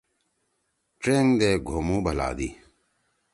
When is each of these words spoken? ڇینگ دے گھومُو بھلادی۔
ڇینگ 1.03 1.29
دے 1.39 1.49
گھومُو 1.67 1.97
بھلادی۔ 2.05 2.49